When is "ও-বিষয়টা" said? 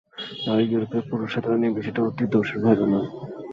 1.67-2.01